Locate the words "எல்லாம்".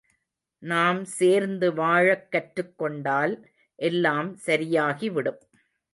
3.79-4.37